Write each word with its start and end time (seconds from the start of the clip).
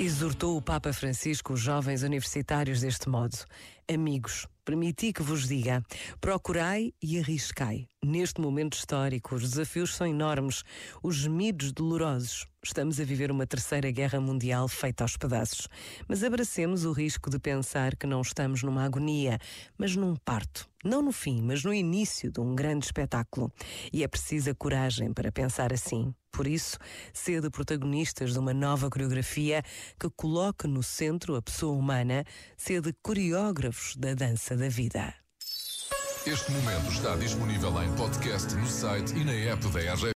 Exortou 0.00 0.56
o 0.56 0.62
Papa 0.62 0.92
Francisco 0.92 1.54
os 1.54 1.60
jovens 1.60 2.04
universitários 2.04 2.82
deste 2.82 3.08
modo: 3.08 3.36
Amigos, 3.90 4.46
permiti 4.66 5.14
que 5.14 5.22
vos 5.22 5.48
diga: 5.48 5.82
procurai 6.20 6.92
e 7.02 7.18
arriscai. 7.18 7.86
Neste 8.04 8.38
momento 8.38 8.74
histórico, 8.74 9.34
os 9.34 9.40
desafios 9.40 9.96
são 9.96 10.06
enormes, 10.06 10.62
os 11.02 11.16
gemidos 11.16 11.72
dolorosos. 11.72 12.46
Estamos 12.62 13.00
a 13.00 13.04
viver 13.04 13.30
uma 13.30 13.46
terceira 13.46 13.90
guerra 13.90 14.20
mundial 14.20 14.68
feita 14.68 15.04
aos 15.04 15.16
pedaços. 15.16 15.68
Mas 16.06 16.22
abracemos 16.22 16.84
o 16.84 16.92
risco 16.92 17.30
de 17.30 17.38
pensar 17.38 17.96
que 17.96 18.06
não 18.06 18.20
estamos 18.20 18.62
numa 18.62 18.84
agonia, 18.84 19.38
mas 19.78 19.96
num 19.96 20.14
parto. 20.16 20.68
Não 20.84 21.00
no 21.00 21.12
fim, 21.12 21.40
mas 21.40 21.64
no 21.64 21.72
início 21.72 22.30
de 22.30 22.40
um 22.40 22.54
grande 22.54 22.84
espetáculo. 22.84 23.50
E 23.92 24.04
é 24.04 24.08
precisa 24.08 24.54
coragem 24.54 25.12
para 25.12 25.32
pensar 25.32 25.72
assim. 25.72 26.14
Por 26.30 26.46
isso, 26.46 26.78
sede 27.12 27.50
protagonistas 27.50 28.32
de 28.32 28.38
uma 28.38 28.54
nova 28.54 28.88
coreografia 28.88 29.62
que 29.98 30.08
coloque 30.10 30.68
no 30.68 30.82
centro 30.82 31.34
a 31.34 31.42
pessoa 31.42 31.76
humana, 31.76 32.24
sede 32.56 32.94
coreógrafos 33.02 33.77
da 33.96 34.14
dança 34.14 34.56
da 34.56 34.68
vida. 34.68 35.14
Este 36.26 36.50
momento 36.50 36.92
está 36.92 37.16
disponível 37.16 37.82
em 37.82 37.90
podcast 37.96 38.54
no 38.54 38.66
site 38.66 39.14
e 39.16 39.24
na 39.24 39.32
app 39.32 39.66
da 39.68 39.80
RGP. 39.94 40.06